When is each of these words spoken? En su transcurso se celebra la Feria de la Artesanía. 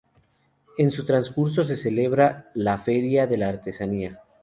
En 0.79 0.89
su 0.89 1.05
transcurso 1.05 1.63
se 1.63 1.75
celebra 1.75 2.49
la 2.55 2.79
Feria 2.79 3.27
de 3.27 3.37
la 3.37 3.49
Artesanía. 3.49 4.19